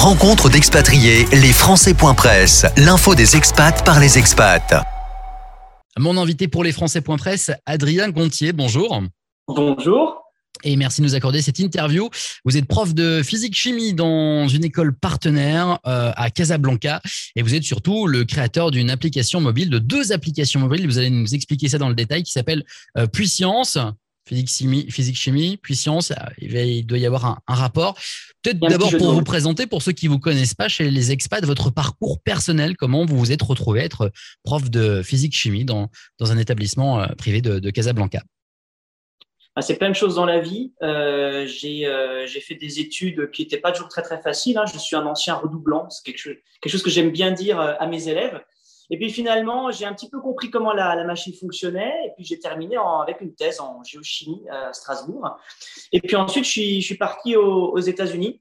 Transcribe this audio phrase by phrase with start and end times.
[0.00, 4.86] Rencontre d'expatriés, les Français.press, l'info des expats par les expats.
[5.98, 9.02] Mon invité pour les Français.press, Adrien Gontier, bonjour.
[9.48, 10.22] Bonjour.
[10.62, 12.10] Et merci de nous accorder cette interview.
[12.44, 17.02] Vous êtes prof de physique-chimie dans une école partenaire euh, à Casablanca
[17.34, 20.86] et vous êtes surtout le créateur d'une application mobile, de deux applications mobiles.
[20.86, 22.64] Vous allez nous expliquer ça dans le détail qui s'appelle
[22.96, 23.76] euh, Puissance.
[24.28, 27.94] Physique chimie, physique chimie, puissance, il doit y avoir un, rapport.
[28.42, 31.44] Peut-être d'abord pour vous présenter, pour ceux qui ne vous connaissent pas chez les expats,
[31.44, 34.12] votre parcours personnel, comment vous vous êtes retrouvé à être
[34.44, 35.88] prof de physique chimie dans,
[36.18, 38.22] dans un établissement euh, privé de Casablanca?
[39.58, 40.72] Ah, c'est plein de choses dans la vie.
[40.84, 44.56] Euh, euh, j'ai fait des études qui n'étaient pas toujours très très faciles.
[44.56, 44.66] Hein.
[44.72, 47.74] Je suis un ancien redoublant, c'est quelque chose, quelque chose que j'aime bien dire euh,
[47.80, 48.40] à mes élèves.
[48.90, 52.06] Et puis finalement, j'ai un petit peu compris comment la, machine fonctionnait.
[52.06, 55.38] Et puis j'ai terminé avec une thèse en géochimie à Strasbourg.
[55.92, 58.40] Et puis ensuite, je suis, je parti aux, États-Unis.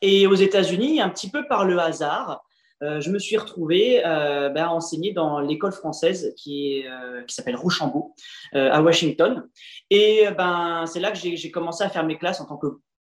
[0.00, 2.44] Et aux États-Unis, un petit peu par le hasard,
[2.82, 8.14] euh, je me suis retrouvé euh, ben, enseigner dans l'école française qui, euh, s'appelle Rochambeau
[8.52, 9.48] à Washington.
[9.90, 12.56] Et ben, c'est là que j'ai commencé à faire mes classes en tant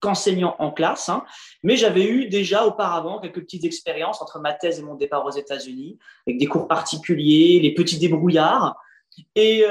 [0.02, 1.08] qu'enseignant en classe.
[1.08, 1.24] Hein.
[1.62, 5.30] Mais j'avais eu déjà auparavant quelques petites expériences entre ma thèse et mon départ aux
[5.30, 8.76] États-Unis, avec des cours particuliers, les petits débrouillards.
[9.36, 9.64] Et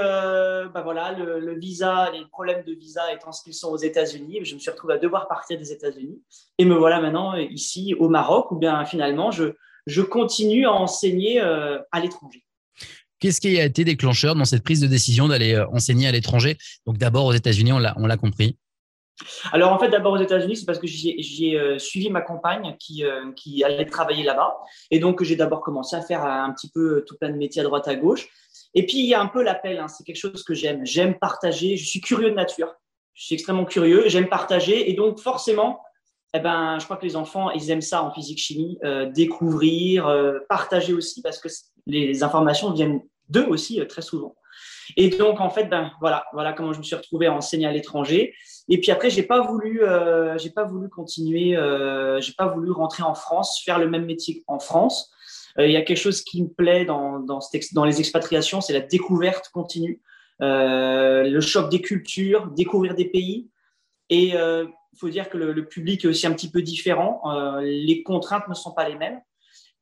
[0.74, 4.56] ben voilà, le, visa, les problèmes de visa étant ce qu'ils sont aux États-Unis, je
[4.56, 6.22] me suis retrouvé à devoir partir des États-Unis.
[6.58, 11.80] Et me voilà maintenant ici au Maroc, où bien finalement je, continue à enseigner euh,
[11.92, 12.44] à l'étranger.
[13.20, 16.58] Qu'est-ce qui a été déclencheur dans cette prise de décision d'aller euh, enseigner à l'étranger?
[16.86, 18.58] Donc d'abord aux États-Unis, on l'a compris.
[19.52, 23.04] Alors en fait, d'abord aux États-Unis, c'est parce que j'ai euh, suivi ma compagne qui,
[23.36, 24.58] qui allait travailler là-bas.
[24.90, 27.66] Et donc j'ai d'abord commencé à faire un petit peu tout plein de métiers à
[27.66, 28.28] droite à gauche.
[28.74, 30.86] Et puis il y a un peu l'appel, hein, c'est quelque chose que j'aime.
[30.86, 32.74] J'aime partager, je suis curieux de nature.
[33.14, 34.90] Je suis extrêmement curieux, j'aime partager.
[34.90, 35.82] Et donc forcément,
[36.34, 40.40] eh ben, je crois que les enfants, ils aiment ça en physique-chimie, euh, découvrir, euh,
[40.48, 41.50] partager aussi, parce que
[41.88, 44.36] les informations viennent d'eux aussi euh, très souvent.
[44.96, 47.72] Et donc, en fait, ben, voilà, voilà comment je me suis retrouvé à enseigner à
[47.72, 48.34] l'étranger.
[48.72, 49.82] Et puis après, j'ai pas voulu,
[50.38, 51.58] j'ai pas voulu continuer,
[52.20, 55.12] j'ai pas voulu rentrer en France, faire le même métier en France.
[55.58, 57.26] Il y a quelque chose qui me plaît dans,
[57.86, 60.02] les expatriations, c'est la découverte continue,
[60.40, 63.50] le choc des cultures, découvrir des pays.
[64.10, 64.36] Et
[64.94, 67.22] il faut dire que le, public est aussi un petit peu différent.
[67.26, 69.22] Euh, les contraintes ne sont pas les mêmes.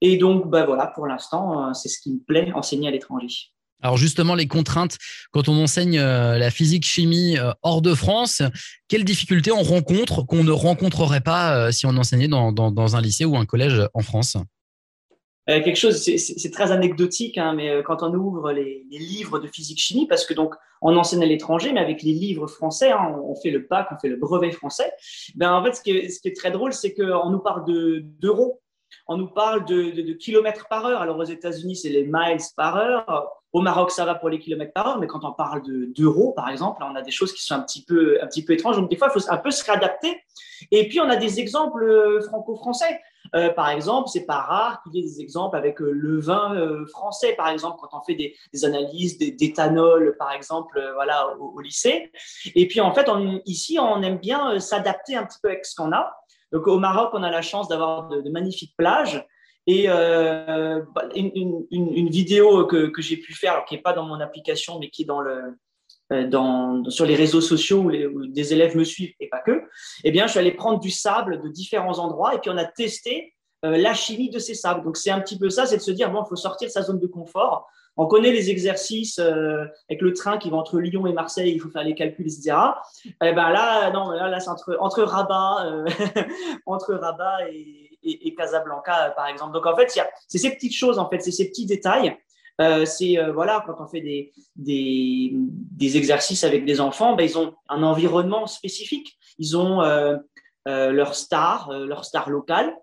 [0.02, 3.52] Et donc, bah voilà, pour l'instant, euh, c'est ce qui me plaît, enseigner à l'étranger.
[3.82, 4.98] Alors justement, les contraintes,
[5.32, 8.42] quand on enseigne euh, la physique-chimie hors de France,
[8.88, 13.26] quelles difficultés on rencontre qu'on ne rencontrerait pas si on enseignait dans, dans un lycée
[13.26, 14.38] ou un collège en France?
[15.50, 19.48] Euh, quelque chose, c'est très anecdotique, hein, mais euh, quand on ouvre les, livres de
[19.48, 23.34] physique-chimie, parce que donc on enseigne à l'étranger, mais avec les livres français, hein, on,
[23.36, 24.92] fait le bac, on fait le brevet français.
[25.36, 27.64] Ben en fait, ce qui est, très drôle, c'est qu'on nous parle
[28.20, 28.62] d'euros,
[29.08, 31.02] on nous parle de, kilomètres par heure.
[31.02, 33.39] Alors aux États-Unis, c'est les miles par heure.
[33.52, 36.50] Au Maroc, ça va pour les kilomètres par heure, mais quand on parle d'euros, par
[36.50, 38.78] exemple, on a des choses qui sont un petit peu, un petit peu étranges.
[38.78, 40.22] Donc des fois, il faut un peu se réadapter.
[40.72, 43.02] Et puis on a des exemples euh, franco-français.
[43.36, 46.56] Euh, par exemple, c'est pas rare qu'il y ait des exemples avec euh, le vin
[46.90, 52.12] français, par exemple, quand on fait des, analyses d'éthanol, par exemple, voilà, au, lycée.
[52.56, 53.10] Et puis, en fait,
[53.46, 56.16] ici, on aime bien s'adapter un petit peu avec ce qu'on a.
[56.52, 59.26] Donc, au Maroc, on a la chance d'avoir de, magnifiques plages.
[59.68, 64.90] Et bah, une, vidéo que, j'ai pu faire, qui n'est pas dans mon application, mais
[64.90, 65.56] qui est dans le,
[66.12, 69.62] euh, dans, sur les réseaux sociaux où, des élèves me suivent et pas que,
[70.04, 72.66] eh bien, je suis allé prendre du sable de différents endroits et puis on a
[72.66, 74.84] testé euh, la chimie de ces sables.
[74.84, 76.72] Donc, c'est un petit peu ça, c'est de se dire, bon, il faut sortir de
[76.72, 77.68] sa zone de confort.
[77.96, 81.60] On connaît les exercices euh, avec le train qui va entre Lyon et Marseille, il
[81.60, 82.56] faut faire les calculs, etc.
[83.06, 85.04] Eh ben là, non, là, c'est entre, entre
[86.66, 89.54] entre Rabat et, et, Casablanca, par exemple.
[89.54, 89.90] Donc, en fait,
[90.28, 92.18] c'est ces petites choses, en fait, c'est ces petits détails
[92.60, 97.24] euh, c'est euh, voilà quand on fait des, des, des, exercices avec des enfants, ben,
[97.24, 99.18] ils ont un environnement spécifique.
[99.38, 100.18] Ils ont euh,
[100.66, 102.76] leur star, leur star locale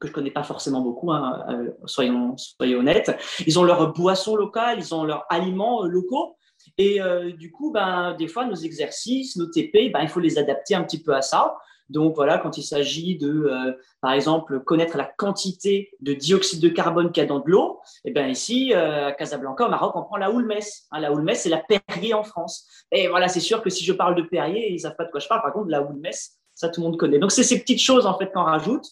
[0.00, 1.44] que je connais pas forcément beaucoup, hein,
[1.84, 3.14] soyons, soyons honnêtes.
[3.46, 6.38] Ils ont leur boisson locale, ils ont leurs aliments locaux.
[6.78, 7.00] Et
[7.36, 10.84] du coup, ben, des fois, nos exercices, nos TP, ben, il faut les adapter un
[10.84, 11.54] petit peu à ça.
[11.90, 16.68] Donc voilà, quand il s'agit de, euh, par exemple, connaître la quantité de dioxyde de
[16.68, 19.92] carbone qu'il y a dans de l'eau, eh bien ici, euh, à Casablanca, au Maroc,
[19.96, 20.86] on prend la houlmès.
[20.92, 22.66] Hein, la houlmès, c'est la Perrier en France.
[22.92, 25.20] Et voilà, c'est sûr que si je parle de Perrier, ils savent pas de quoi
[25.20, 25.42] je parle.
[25.42, 27.18] Par contre, la houlmès, ça tout le monde connaît.
[27.18, 28.86] Donc c'est ces petites choses en fait qu'on rajoute.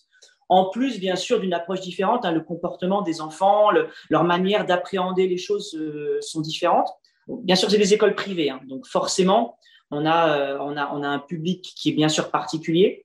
[0.49, 3.69] En plus, bien sûr, d'une approche différente, hein, le comportement des enfants,
[4.09, 6.89] leur manière d'appréhender les choses euh, sont différentes.
[7.29, 9.59] Bien sûr, c'est des écoles privées, hein, donc forcément,
[9.91, 13.05] on a, euh, on, a, on a un public qui est bien sûr particulier.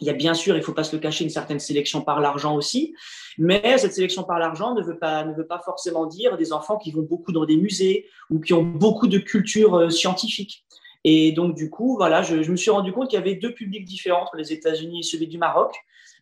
[0.00, 2.20] Il y a bien sûr, il faut pas se le cacher, une certaine sélection par
[2.20, 2.94] l'argent aussi,
[3.38, 6.76] mais cette sélection par l'argent ne veut pas ne veut pas forcément dire des enfants
[6.76, 10.66] qui vont beaucoup dans des musées ou qui ont beaucoup de culture euh, scientifique.
[11.04, 13.84] Et donc du coup, voilà, je, me suis rendu compte qu'il y avait deux publics
[13.84, 15.74] différents entre les États-Unis et celui du Maroc,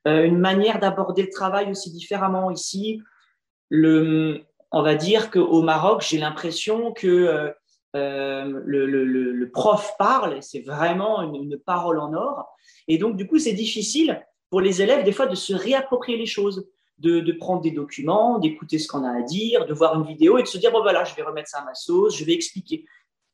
[0.07, 3.01] euh, une manière d'aborder le travail aussi différemment ici.
[3.71, 7.55] Le, on va dire qu'au Maroc, j'ai l'impression que
[7.95, 12.49] euh, le, prof parle, c'est vraiment une, parole en or.
[12.89, 16.27] Et donc, du coup, c'est difficile pour les élèves, des fois, de se réapproprier les
[16.27, 16.67] choses,
[16.99, 20.43] de, prendre des documents, d'écouter ce qu'on a à dire, de voir une vidéo et
[20.43, 22.85] de se dire, bon, voilà, je vais remettre ça à ma sauce, je vais expliquer.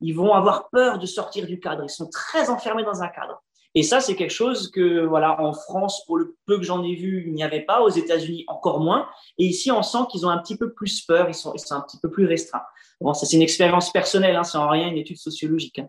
[0.00, 1.84] Ils vont avoir peur de sortir du cadre.
[1.84, 3.42] Ils sont très enfermés dans un cadre.
[3.74, 6.94] Et ça, c'est quelque chose que, voilà, en France, pour le peu que j'en ai
[6.94, 7.82] vu, il n'y avait pas.
[7.82, 9.08] Aux États-Unis, encore moins.
[9.38, 11.28] Et ici, on sent qu'ils ont un petit peu plus peur.
[11.28, 12.64] Ils sont un petit peu plus restreints.
[13.00, 14.36] Bon, ça, c'est une expérience personnelle.
[14.36, 15.78] Hein, c'est en rien une étude sociologique.
[15.78, 15.88] Hein.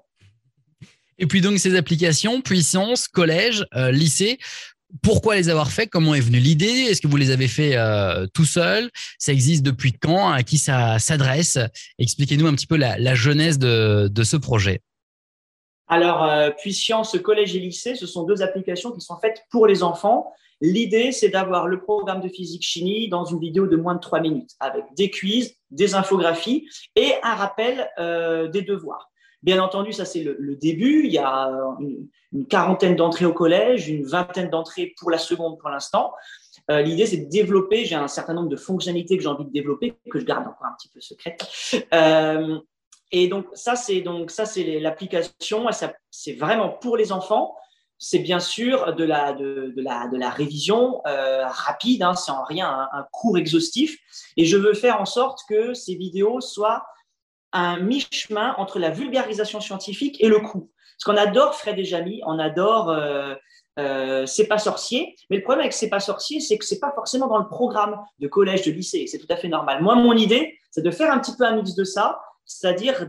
[1.18, 4.40] Et puis donc ces applications, puissance, collège, euh, lycée,
[5.04, 6.66] pourquoi les avoir fait Comment est venue l'idée?
[6.66, 8.90] Est-ce que vous les avez fait euh, tout seul?
[9.20, 10.32] Ça existe depuis quand?
[10.32, 11.60] À qui ça s'adresse?
[12.00, 14.82] Expliquez-nous un petit peu la, la genèse de ce projet.
[15.92, 19.84] Alors, euh, Puissance Collège et Lycée, ce sont deux applications qui sont faites pour les
[19.84, 20.32] enfants.
[20.62, 24.52] L'idée, c'est d'avoir le programme de physique-chimie dans une vidéo de moins de trois minutes,
[24.62, 29.12] avec des quiz, des infographies et un rappel euh, des devoirs.
[29.44, 31.04] Bien entendu, ça c'est le, début.
[31.06, 35.60] Il y a une, une quarantaine d'entrées au collège, une vingtaine d'entrées pour la seconde
[35.60, 36.14] pour l'instant.
[36.70, 37.86] Euh, L'idée, c'est de développer.
[37.86, 40.68] J'ai un certain nombre de fonctionnalités que j'ai envie de développer, que je garde encore
[40.68, 41.46] un petit peu secrètes.
[41.94, 42.60] Euh,
[43.12, 45.66] et donc ça, c'est donc ça, c'est l'application.
[46.10, 47.56] C'est vraiment pour les enfants.
[47.98, 52.04] C'est bien sûr de la de, la de la révision euh, rapide.
[52.04, 53.98] Hein, c'est en rien un, cours exhaustif.
[54.38, 56.84] Et je veux faire en sorte que ces vidéos soient
[57.52, 60.70] un mi-chemin entre la vulgarisation scientifique et le cours.
[60.98, 63.36] Parce qu'on adore Fred et Jamie, on adore euh,
[63.78, 65.16] euh, C'est pas sorcier.
[65.30, 68.00] Mais le problème avec C'est pas sorcier, c'est que c'est pas forcément dans le programme
[68.20, 69.06] de collège, de lycée.
[69.06, 69.84] C'est tout à fait normal.
[69.84, 73.08] Moi, mon idée, c'est de faire un petit peu un mix de ça c'est-à-dire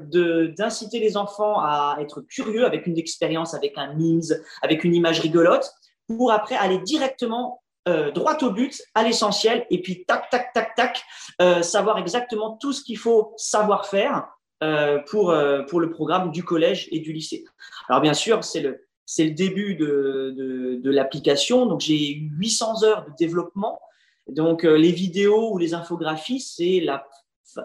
[0.57, 4.21] d'inciter les enfants à être curieux avec une expérience, avec un memes,
[4.63, 5.73] avec une image rigolote,
[6.07, 10.75] pour après aller directement euh, droit au but, à l'essentiel, et puis tac, tac, tac,
[10.77, 11.03] tac,
[11.41, 14.29] euh, savoir exactement tout ce qu'il faut savoir faire
[14.63, 15.35] euh, pour,
[15.69, 17.45] pour le programme du collège et du lycée.
[17.89, 22.85] Alors bien sûr, c'est le, c'est le début de, de, l'application, donc j'ai eu 800
[22.85, 23.81] heures de développement.
[24.29, 27.05] Donc les vidéos ou les infographies, c'est la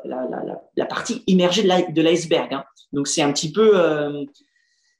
[0.03, 2.53] la, partie immergée de l'iceberg.
[2.53, 2.63] Hein.
[2.93, 4.23] Donc c'est un petit peu, euh,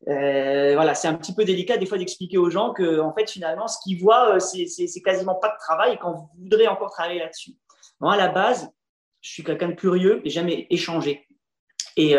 [0.08, 3.30] euh, voilà, c'est un petit peu délicat des fois d'expliquer aux gens que en fait
[3.30, 7.20] finalement ce qu'ils voient euh, c'est quasiment pas de travail et qu'on voudrait encore travailler
[7.20, 7.52] là-dessus.
[8.00, 8.70] Moi à la base,
[9.22, 11.26] je suis quelqu'un de curieux et jamais échangé.
[12.00, 12.14] Et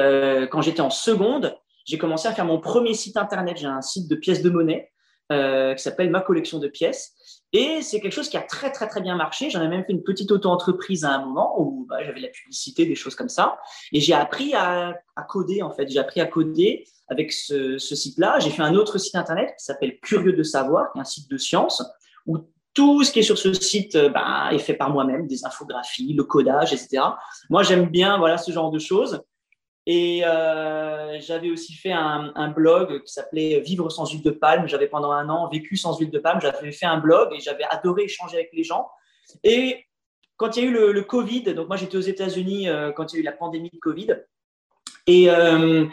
[0.50, 3.58] quand j'étais en seconde, j'ai commencé à faire mon premier site internet.
[3.58, 4.90] J'ai un site de pièces de monnaie
[5.30, 7.14] qui s'appelle Ma collection de pièces.
[7.52, 9.48] Et c'est quelque chose qui a très, très, très bien marché.
[9.48, 12.84] J'en ai même fait une petite auto-entreprise à un moment où bah, j'avais la publicité,
[12.84, 13.58] des choses comme ça.
[13.92, 15.88] Et j'ai appris à, à, coder, en fait.
[15.88, 18.38] J'ai appris à coder avec ce, ce site-là.
[18.40, 21.30] J'ai fait un autre site internet qui s'appelle Curieux de savoir, qui est un site
[21.30, 21.82] de science,
[22.26, 22.38] où
[22.74, 26.24] tout ce qui est sur ce site bah, est fait par moi-même, des infographies, le
[26.24, 27.02] codage, etc.
[27.48, 29.22] Moi, j'aime bien voilà, ce genre de choses.
[29.90, 34.68] Et euh, j'avais aussi fait un, blog qui s'appelait Vivre sans huile de palme.
[34.68, 36.42] J'avais pendant un an vécu sans huile de palme.
[36.42, 38.90] J'avais fait un blog et j'avais adoré échanger avec les gens.
[39.44, 39.86] Et
[40.36, 43.16] quand il y a eu le, Covid, donc moi j'étais aux États-Unis euh, quand il
[43.16, 44.08] y a eu la pandémie de Covid.
[45.06, 45.86] Et, euh,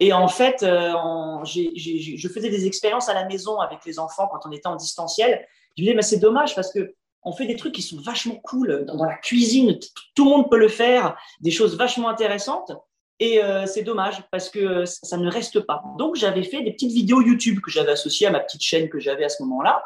[0.00, 4.52] et en fait, je faisais des expériences à la maison avec les enfants quand on
[4.52, 5.46] était en distanciel.
[5.76, 8.36] Je me disais, mais c'est dommage parce que on fait des trucs qui sont vachement
[8.36, 9.78] cool dans la cuisine.
[10.14, 12.72] Tout le monde peut le faire, des choses vachement intéressantes.
[13.20, 15.82] Et euh, c'est dommage parce que ça ne reste pas.
[15.98, 18.98] Donc, j'avais fait des petites vidéos YouTube que j'avais associées à ma petite chaîne que
[18.98, 19.84] j'avais à ce moment-là.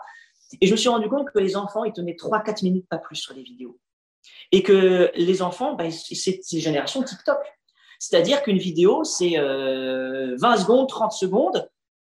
[0.61, 3.17] Et je me suis rendu compte que les enfants, ils tenaient 3-4 minutes, pas plus,
[3.17, 3.79] sur les vidéos.
[4.53, 7.39] Et que les enfants, ben, c'est génération TikTok.
[7.99, 11.69] C'est-à-dire qu'une vidéo, c'est euh, 20 secondes, 30 secondes.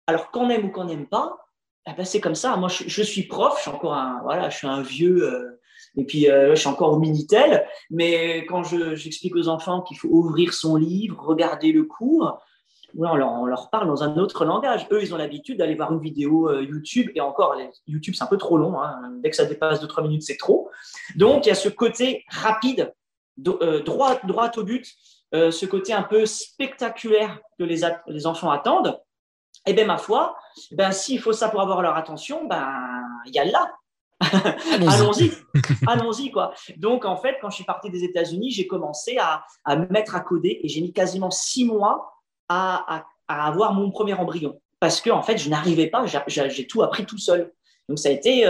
[0.08, 1.38] Alors, qu'on aime ou qu'on n'aime pas,
[1.88, 2.56] eh ben, c'est comme ça.
[2.56, 5.24] Moi, je, je, suis prof, je suis encore un, voilà, je suis un vieux.
[5.24, 5.59] Euh,
[5.96, 7.66] et puis, euh, je suis encore au Minitel.
[7.90, 12.40] Mais quand j'explique je, aux enfants qu'il faut ouvrir son livre, regarder le cours,
[12.98, 14.88] on, leur, on, leur, parle dans un autre langage.
[14.92, 17.12] Eux, ils ont l'habitude d'aller voir une vidéo euh, YouTube.
[17.16, 17.56] Et encore,
[17.88, 18.82] YouTube, c'est un peu trop long.
[18.82, 19.00] Hein.
[19.22, 20.70] Dès que ça dépasse 2-3 minutes, c'est trop.
[21.16, 22.94] Donc, il y a ce côté rapide,
[23.48, 24.88] euh, droit, droit au but,
[25.32, 29.00] ce côté un peu spectaculaire que les, les enfants attendent.
[29.68, 30.36] Et bien, ma foi,
[30.72, 32.74] ben, s'il faut ça pour avoir leur attention, ben,
[33.28, 33.72] il y a là.
[34.72, 35.32] Allons-y,
[35.88, 36.54] allons-y quoi.
[36.76, 40.14] Donc en fait, quand je suis parti des États-Unis, j'ai commencé à, à, me mettre
[40.14, 42.14] à coder et j'ai mis quasiment six mois
[42.50, 46.68] à, à, à, avoir mon premier embryon parce que en fait, je n'arrivais pas, j'ai
[46.68, 47.54] tout appris tout seul.
[47.88, 48.44] Donc ça a été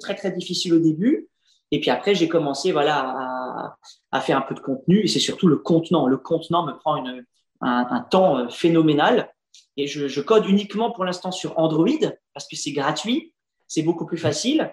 [0.00, 1.28] très très difficile au début.
[1.70, 3.76] Et puis après, j'ai commencé voilà,
[4.12, 5.00] à, faire un peu de contenu.
[5.00, 6.06] Et c'est surtout le contenant.
[6.06, 7.24] Le contenant me prend une,
[7.60, 9.32] un, temps phénoménal.
[9.76, 11.88] Et je, je code uniquement pour l'instant sur Android
[12.32, 13.34] parce que c'est gratuit,
[13.66, 14.72] c'est beaucoup plus facile.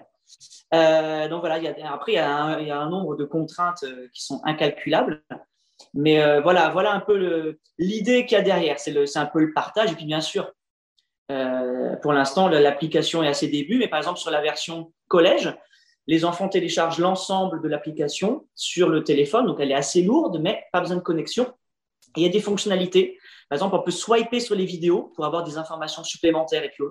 [0.74, 1.60] Euh, donc voilà,
[1.90, 5.22] après, il y, a un, nombre de contraintes euh, qui sont incalculables.
[5.94, 8.78] Mais euh, voilà, voilà un peu l'idée qu'il y a derrière.
[8.78, 9.92] C'est un peu le partage.
[9.92, 10.52] Et puis bien sûr,
[12.02, 13.78] pour l'instant, l'application est à ses débuts.
[13.78, 15.54] Mais par exemple, sur la version collège,
[16.06, 19.46] les enfants téléchargent l'ensemble de l'application sur le téléphone.
[19.46, 21.52] Donc elle est assez lourde, mais pas besoin de connexion.
[22.16, 23.18] Il y a des fonctionnalités.
[23.48, 26.64] Par exemple, on peut swiper sur les vidéos pour avoir des informations supplémentaires.
[26.64, 26.84] Et puis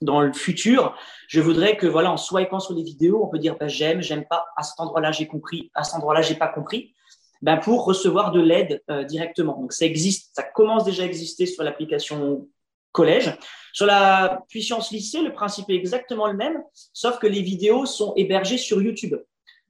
[0.00, 0.96] dans le futur,
[1.28, 4.24] je voudrais que, voilà, en swipant sur les vidéos, on peut dire bah, j'aime, j'aime
[4.28, 6.94] pas, à cet endroit-là j'ai compris, à cet endroit-là j'ai pas compris,
[7.42, 9.60] ben, pour recevoir de l'aide euh, directement.
[9.60, 12.48] Donc ça existe, ça commence déjà à exister sur l'application
[12.92, 13.36] collège.
[13.72, 16.62] Sur la puissance lycée, le principe est exactement le même,
[16.92, 19.14] sauf que les vidéos sont hébergées sur YouTube.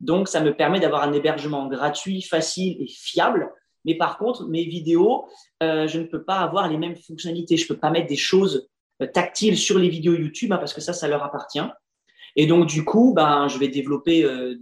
[0.00, 3.50] Donc ça me permet d'avoir un hébergement gratuit, facile et fiable.
[3.84, 5.28] Mais par contre, mes vidéos,
[5.62, 7.56] euh, je ne peux pas avoir les mêmes fonctionnalités.
[7.56, 8.68] Je ne peux pas mettre des choses
[9.06, 11.60] tactile sur les vidéos YouTube, hein, parce que ça, ça leur appartient.
[12.36, 14.54] Et donc, du coup, ben, je vais développer euh,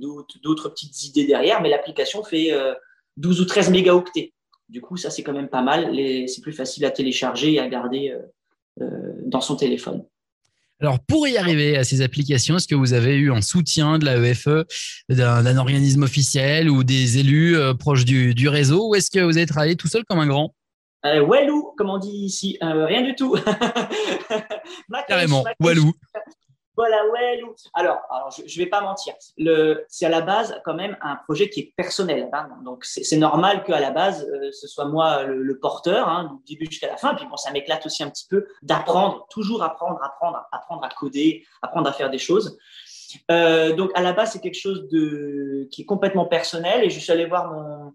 [0.43, 2.53] d'autres petites idées derrière, mais l'application fait
[3.17, 4.33] 12 euh, ou 13 mégaoctets.
[4.69, 5.95] Du coup, ça, c'est quand même pas mal.
[6.27, 8.13] C'est plus facile à télécharger et à garder
[9.25, 10.05] dans son téléphone.
[10.81, 14.05] Alors, pour y arriver à ces applications, est-ce que vous avez eu un soutien de
[14.05, 14.65] la EFE,
[15.09, 19.47] d'un organisme officiel ou des élus proches du, du réseau, ou est-ce que vous avez
[19.47, 20.53] travaillé tout seul comme un grand?
[21.07, 23.37] Euh, Walou, comme on dit ici, euh, rien du tout.
[25.09, 25.93] Carrément, Walou.
[26.77, 27.55] Voilà, Walou.
[27.73, 29.15] Alors, alors je ne vais pas mentir.
[29.89, 32.29] C'est à la base quand même un projet qui est personnel.
[32.33, 32.49] Hein.
[32.65, 36.67] Donc, c'est normal qu'à la base, euh, ce soit moi le, porteur, hein, du début
[36.71, 37.15] jusqu'à la fin.
[37.15, 41.47] Puis bon, ça m'éclate aussi un petit peu d'apprendre, toujours apprendre, apprendre, apprendre à coder,
[41.63, 42.59] apprendre à faire des choses.
[43.31, 46.85] Euh, donc, à la base, c'est quelque chose de, qui est complètement personnel.
[46.85, 47.95] Et je suis allé voir mon,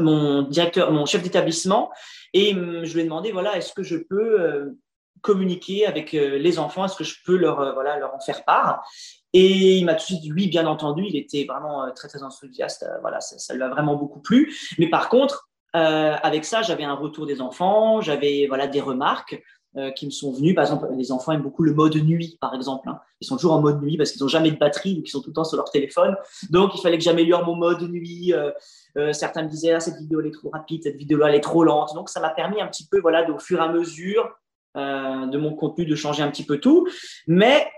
[0.00, 1.90] mon directeur, mon chef d'établissement,
[2.32, 4.78] et hum, je lui ai demandé voilà, est-ce que je peux euh,
[5.20, 8.44] communiquer avec euh, les enfants, est-ce que je peux leur, euh, voilà, leur en faire
[8.44, 8.86] part?
[9.32, 12.22] Et il m'a tout de suite dit oui, bien entendu, il était vraiment très très
[12.22, 14.56] enthousiaste, voilà, ça, ça, lui a vraiment beaucoup plu.
[14.78, 19.40] Mais par contre, avec ça, j'avais un retour des enfants, j'avais voilà des remarques.
[19.76, 20.54] Euh, qui me sont venus.
[20.54, 22.88] Par exemple, les enfants aiment beaucoup le mode nuit, par exemple.
[22.88, 22.98] Hein.
[23.20, 25.20] Ils sont toujours en mode nuit parce qu'ils n'ont jamais de batterie, donc ils sont
[25.20, 26.16] tout le temps sur leur téléphone.
[26.48, 28.32] Donc, il fallait que j'améliore mon mode nuit.
[28.32, 28.50] Euh,
[28.96, 31.42] euh, certains me disaient, ah, cette vidéo elle est trop rapide, cette vidéo elle est
[31.42, 31.94] trop lente.
[31.94, 34.30] Donc, ça m'a permis un petit peu, voilà, au fur et à mesure
[34.74, 36.88] de mon contenu, de changer un petit peu tout.
[37.26, 37.68] Mais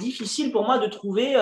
[0.00, 1.36] difficile pour moi de trouver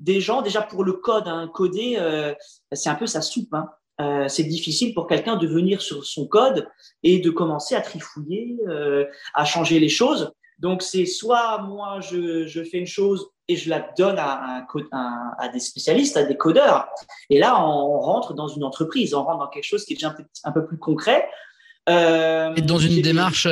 [0.00, 2.34] des gens, déjà pour le code, hein, coder,
[2.72, 3.54] c'est un peu sa soupe.
[3.54, 3.68] Hein.
[4.00, 6.68] Euh, c'est difficile pour quelqu'un de venir sur son code
[7.02, 10.32] et de commencer à trifouiller, euh, à changer les choses.
[10.58, 14.64] Donc, c'est soit moi, je, fais une chose et je la donne à,
[15.38, 16.88] à, des spécialistes, à des codeurs.
[17.30, 20.14] Et là, on rentre dans une entreprise, on rentre dans quelque chose qui est déjà
[20.44, 21.28] un peu, plus concret.
[21.88, 23.48] Euh, et dans une démarche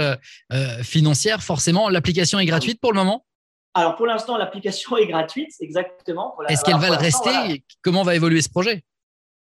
[0.83, 3.25] financière, forcément, l'application est gratuite pour le moment?
[3.75, 6.37] Alors pour l'instant, l'application est gratuite, exactement.
[6.49, 8.85] Est-ce qu'elle va le rester Comment va évoluer ce projet?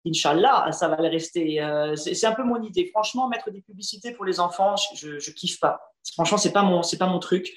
[0.06, 1.60] Inch'Allah, ça va le rester.
[1.62, 2.86] Euh, c'est un peu mon idée.
[2.92, 5.80] Franchement, mettre des publicités pour les enfants, je, kiffe pas.
[6.14, 7.54] Franchement, c'est pas mon, c'est pas mon truc.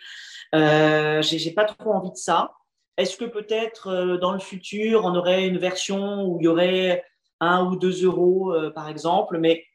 [0.54, 2.54] Euh, j'ai pas trop envie de ça.
[2.98, 7.06] Est-ce que peut-être euh, dans le futur, on aurait une version où il y aurait
[7.40, 9.66] un ou deux euros, euh, par exemple, mais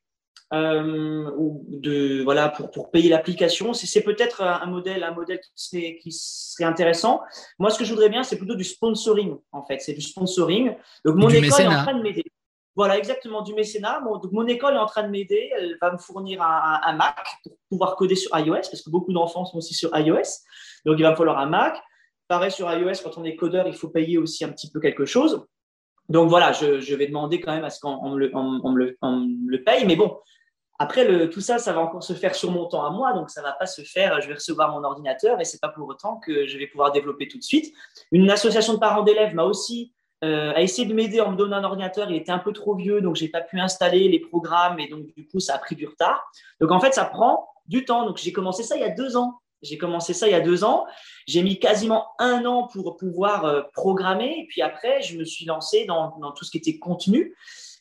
[0.53, 6.13] de voilà pour, pour payer l'application, c'est peut-être un modèle, un modèle qui serait, qui
[6.13, 7.21] serait intéressant.
[7.59, 9.81] Moi, ce que je voudrais bien, c'est plutôt du sponsoring, en fait.
[9.81, 10.77] C'est du sponsoring.
[11.05, 12.23] Donc, mon école est en train de m'aider.
[12.77, 14.03] Voilà, exactement, du mécénat.
[14.05, 15.51] donc, mon école est en train de m'aider.
[15.57, 19.47] Elle va me fournir un, Mac pour pouvoir coder sur iOS, parce que beaucoup d'enfants
[19.47, 20.45] sont aussi sur iOS.
[20.85, 21.83] Donc, il va me falloir un Mac.
[22.29, 25.07] Pareil sur iOS, quand on est codeur, il faut payer aussi un petit peu quelque
[25.07, 25.47] chose.
[26.11, 29.87] Donc, voilà, je, vais demander quand même à ce qu'on me, le, paye.
[29.87, 30.19] Mais bon,
[30.79, 33.41] après, tout ça, ça va encore se faire sur mon temps à moi, donc ça
[33.41, 34.21] ne va pas se faire.
[34.21, 36.93] Je vais recevoir mon ordinateur et ce n'est pas pour autant que je vais pouvoir
[36.93, 37.75] développer tout de suite.
[38.13, 41.57] Une association de parents d'élèves m'a aussi euh, a essayé de m'aider en me donnant
[41.57, 42.11] un ordinateur.
[42.11, 45.07] Il était un peu trop vieux, donc j'ai pas pu installer les programmes et donc
[45.15, 46.23] du coup ça a pris du retard.
[46.61, 48.07] Donc en fait ça prend du temps.
[48.07, 49.39] Donc j'ai commencé ça il y a deux ans.
[49.63, 50.87] J'ai commencé ça il y a deux ans.
[51.27, 54.41] J'ai mis quasiment un an pour pouvoir euh, programmer.
[54.41, 57.35] Et puis après, je me suis lancé dans, dans tout ce qui était contenu.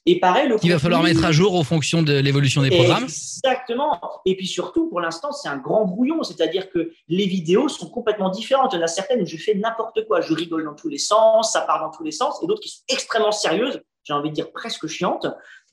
[0.08, 3.04] Et pareil, le Il va falloir mettre à jour en fonction de l'évolution des programmes.
[3.04, 4.00] Exactement.
[4.26, 6.22] Et puis surtout, pour l'instant, c'est un grand brouillon.
[6.22, 8.74] C'est-à-dire que les vidéos sont complètement différentes.
[8.74, 10.22] Il y en a certaines où je fais n'importe quoi.
[10.22, 12.40] Je rigole dans tous les sens, ça part dans tous les sens.
[12.44, 15.26] Et d'autres qui sont extrêmement sérieuses, j'ai envie de dire presque chiantes.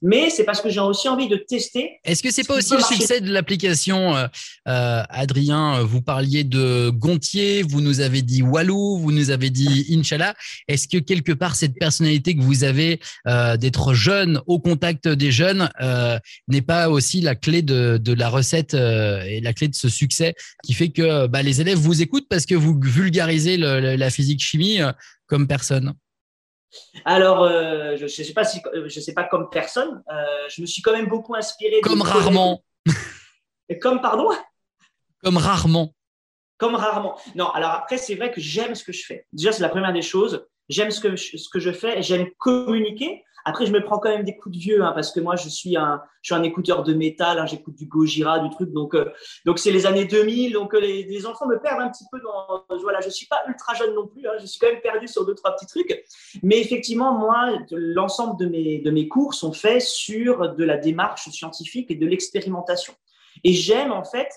[0.03, 2.01] Mais c'est parce que j'ai aussi envie de tester.
[2.05, 4.27] Est-ce que c'est pas aussi le succès de l'application euh,
[4.69, 9.87] euh, Adrien, vous parliez de Gontier, vous nous avez dit Walou, vous nous avez dit
[9.91, 10.35] Inch'Allah.
[10.67, 15.31] Est-ce que quelque part cette personnalité que vous avez euh, d'être jeune au contact des
[15.31, 15.71] jeunes
[16.49, 20.35] n'est pas aussi la clé de, de la recette et la clé de ce succès
[20.65, 24.81] qui fait que bah, les élèves vous écoutent parce que vous vulgarisez la physique chimie
[25.27, 25.95] comme personne?
[27.05, 30.03] Alors, euh, je ne sais pas si, euh, je sais pas comme personne.
[30.11, 31.81] Euh, je me suis quand même beaucoup inspiré.
[31.81, 32.63] Comme rarement.
[33.81, 34.29] comme pardon?
[35.23, 35.95] Comme rarement.
[36.59, 37.19] Comme rarement.
[37.35, 37.51] Non.
[37.51, 39.27] Alors après, c'est vrai que j'aime ce que je fais.
[39.33, 40.47] Déjà, c'est la première des choses.
[40.73, 42.03] J'aime ce que je fais.
[42.03, 43.25] J'aime communiquer.
[43.45, 45.49] Après, je me prends quand même des coups de vieux hein, parce que moi, je
[45.49, 47.39] suis un, je suis un écouteur de métal.
[47.39, 48.73] Hein, J'écoute du Gojira, du truc.
[48.73, 49.11] Donc, euh,
[49.45, 50.53] donc c'est les années 2000.
[50.53, 52.65] Donc, euh, les, enfants me perdent un petit peu dans.
[52.81, 54.27] Voilà, je suis pas ultra jeune non plus.
[54.27, 56.05] Hein, je suis quand même perdu sur deux trois petits trucs.
[56.43, 61.29] Mais effectivement, moi, l'ensemble de mes de mes cours sont faits sur de la démarche
[61.29, 62.95] scientifique et de l'expérimentation.
[63.45, 64.29] Et j'aime en fait.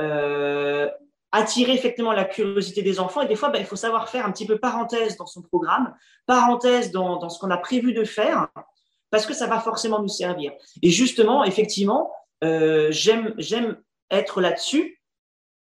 [0.00, 0.88] Euh,
[1.32, 3.22] attirer effectivement la curiosité des enfants.
[3.22, 5.94] Et des fois, ben, il faut savoir faire un petit peu parenthèse dans son programme,
[6.26, 8.48] parenthèse dans, ce qu'on a prévu de faire,
[9.10, 10.52] parce que ça va forcément nous servir.
[10.82, 12.12] Et justement, effectivement,
[12.44, 15.00] euh, j'aime être là-dessus.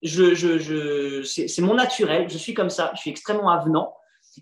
[0.02, 3.94] Je, je, c'est mon naturel, je suis comme ça, je suis extrêmement avenant.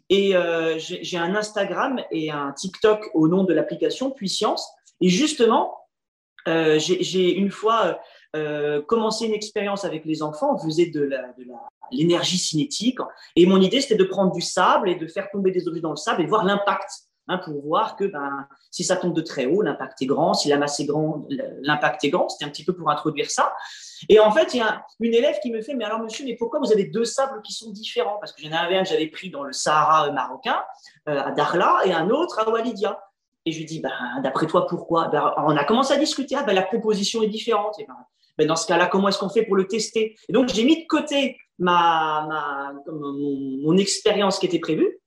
[0.09, 4.71] Et euh, j'ai un Instagram et un TikTok au nom de l'application Puissance.
[5.01, 5.77] Et justement,
[6.47, 8.01] euh, j'ai une fois
[8.39, 11.11] euh, commencer une expérience avec les enfants, on faisait de
[11.91, 12.99] l'énergie cinétique.
[13.37, 15.91] Et mon idée, c'était de prendre du sable et de faire tomber des objets dans
[15.91, 16.91] le sable et voir l'impact.
[17.31, 20.49] Hein, pour voir que ben, si ça tombe de très haut, l'impact est grand, si
[20.49, 21.27] la masse est grande,
[21.61, 22.27] l'impact est grand.
[22.31, 23.53] C'était un petit peu pour introduire ça.
[24.09, 26.37] Et en fait, il y a une élève qui me fait, mais alors monsieur, mais
[26.37, 28.17] pourquoi vous avez deux sables qui sont différents?
[28.19, 30.65] Parce que j'en avais un que j'avais pris dans le Sahara marocain,
[31.07, 32.99] euh, à Darla, et un autre à Walidia.
[33.45, 33.93] Et je lui dis, ben,
[34.23, 35.09] d'après toi, pourquoi?
[35.09, 37.77] Ben, On a commencé à discuter, ah, ben, la composition est différente.
[37.79, 37.95] Ben,
[38.47, 40.17] dans ce cas-là, comment est-ce qu'on fait pour le tester?
[40.29, 44.99] Et donc, j'ai mis de côté ma, ma mon, expérience qui était prévue,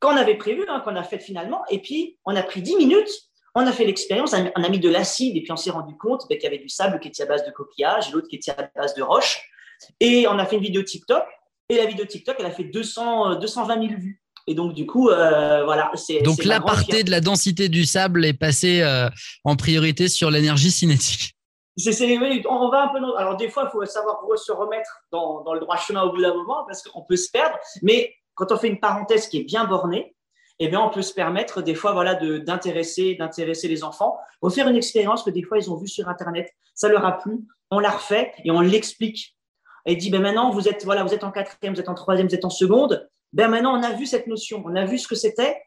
[0.00, 3.10] qu'on avait prévu, hein, qu'on a fait finalement, et puis on a pris 10 minutes,
[3.54, 6.22] on a fait l'expérience, on a mis de l'acide, et puis on s'est rendu compte
[6.28, 8.36] ben, qu'il y avait du sable qui était à base de coquillage, et l'autre qui
[8.36, 9.40] était à base de roche.
[10.00, 11.24] Et on a fait une vidéo TikTok,
[11.68, 14.20] et la vidéo TikTok, elle a fait 200, 220 000 vues.
[14.46, 15.90] Et donc, du coup, euh, voilà.
[15.94, 19.08] C'est, donc, l'aparté de la densité du sable est passé euh,
[19.44, 21.33] en priorité sur l'énergie cinétique
[21.76, 23.16] on va un peu.
[23.16, 26.20] Alors, des fois, il faut savoir se remettre dans, dans, le droit chemin au bout
[26.20, 27.56] d'un moment parce qu'on peut se perdre.
[27.82, 30.14] Mais quand on fait une parenthèse qui est bien bornée,
[30.60, 34.76] eh bien, on peut se permettre des fois, voilà, d'intéresser, d'intéresser les enfants, refaire une
[34.76, 37.90] expérience que des fois ils ont vue sur Internet, ça leur a plu, on la
[37.90, 39.36] refait et on l'explique.
[39.86, 42.28] Et dit, ben maintenant, vous êtes, voilà, vous êtes en quatrième, vous êtes en troisième,
[42.28, 43.08] vous êtes en seconde.
[43.32, 45.60] Ben maintenant, on a vu cette notion, on a vu ce que c'était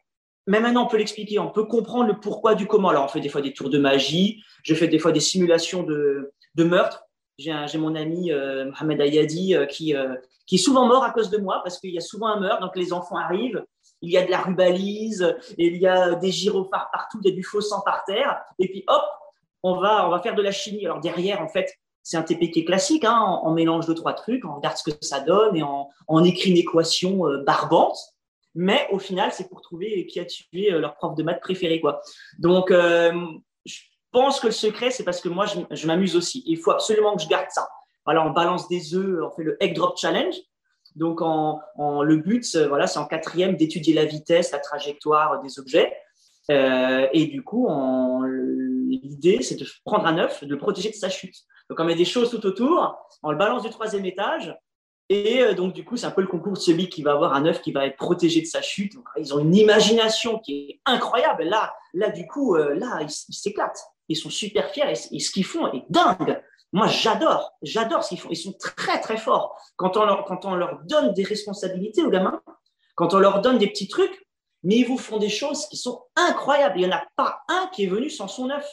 [0.48, 2.88] mais maintenant, on peut l'expliquer, on peut comprendre le pourquoi du comment.
[2.88, 5.82] Alors, on fait des fois des tours de magie, je fais des fois des simulations
[5.82, 7.04] de, de meurtre.
[7.36, 10.14] J'ai mon ami euh, Mohamed Ayadi euh, qui, euh,
[10.46, 12.62] qui est souvent mort à cause de moi parce qu'il y a souvent un meurtre.
[12.62, 13.62] Donc, les enfants arrivent,
[14.00, 17.36] il y a de la rubalise, il y a des gyrophares partout, il y a
[17.36, 18.40] du faux sang par terre.
[18.58, 19.04] Et puis, hop,
[19.62, 20.86] on va, on faire de la chimie.
[20.86, 21.70] Alors, derrière, en fait,
[22.02, 23.04] c'est un TPK classique.
[23.04, 26.24] Hein, on, mélange deux, trois trucs, on regarde ce que ça donne et on, on
[26.24, 27.98] écrit une équation barbante
[28.54, 31.80] mais au final, c'est pour trouver qui a tué euh, leur prof de maths préféré.
[31.80, 32.00] Quoi.
[32.38, 33.12] Donc, euh,
[33.64, 33.80] je
[34.10, 36.42] pense que le secret, c'est parce que moi, je, m'amuse aussi.
[36.46, 37.68] Il faut absolument que je garde ça.
[38.04, 40.34] Voilà, on balance des œufs, on fait le egg drop challenge.
[40.96, 41.60] Donc, en,
[42.02, 45.94] le but, euh, voilà, c'est en quatrième d'étudier la vitesse, la trajectoire des objets.
[46.48, 47.68] et du coup,
[48.88, 51.36] l'idée, c'est de prendre un œuf, de le protéger de sa chute.
[51.68, 54.56] Donc, on met des choses tout autour, on le balance du troisième étage,
[55.08, 57.32] et euh, donc, du coup, c'est un peu le concours de celui qui va avoir
[57.34, 58.94] un œuf qui va être protégé de sa chute.
[59.16, 61.44] ils ont une imagination qui est incroyable.
[61.44, 63.82] Là, là du coup, euh, là, ils s'éclatent.
[64.08, 66.42] Ils sont super fiers et, ce qu'ils font est dingue.
[66.72, 68.28] Moi, j'adore, j'adore ce qu'ils font.
[68.30, 69.58] Ils sont très, très forts.
[69.76, 70.04] Quand on
[70.54, 72.42] leur, donne des responsabilités aux gamins,
[72.94, 74.26] quand on leur donne des petits trucs,
[74.62, 76.78] mais ils vous font des choses qui sont incroyables.
[76.78, 78.66] Il n'y en a pas un qui est venu sans son œuf.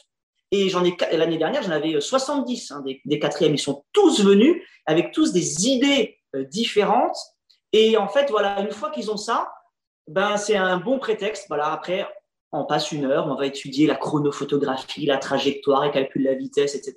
[0.51, 3.55] Et j'en ai l'année dernière, j'en avais 70 hein, des, quatrièmes.
[3.55, 7.17] Ils sont tous venus avec tous des idées euh, différentes.
[7.73, 9.51] Et en fait, voilà, une fois qu'ils ont ça,
[10.07, 11.45] ben, c'est un bon prétexte.
[11.47, 12.07] Voilà, après,
[12.51, 16.75] on passe une heure, on va étudier la chronophotographie, la trajectoire, et calcule la vitesse,
[16.75, 16.95] etc.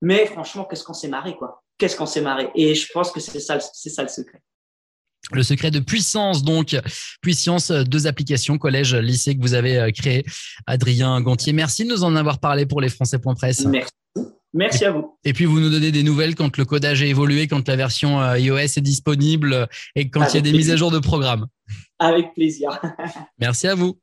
[0.00, 1.62] Mais franchement, qu'est-ce qu'on s'est marré, quoi?
[1.78, 2.50] Qu'est-ce qu'on s'est marré?
[2.54, 4.40] Et je pense que c'est ça, c'est ça le secret.
[5.32, 6.76] Le secret de puissance, donc,
[7.22, 10.24] puissance, deux applications, collège, lycée que vous avez euh, créé.
[10.66, 13.64] Adrien Gontier, merci de nous en avoir parlé pour les Français.press.
[13.66, 13.92] Merci.
[14.54, 15.16] Merci à vous.
[15.24, 18.20] Et puis vous nous donnez des nouvelles quand le codage a évolué, quand la version
[18.20, 21.46] euh, iOS est disponible et quand il y a des mises à jour de programme.
[21.98, 22.80] Avec plaisir.
[23.38, 23.98] Merci à vous.